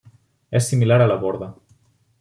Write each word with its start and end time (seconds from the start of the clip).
És 0.59 0.69
similar 0.71 0.99
a 1.05 1.09
la 1.13 1.19
borda. 1.27 1.53